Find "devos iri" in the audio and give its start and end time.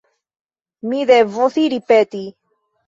1.11-1.81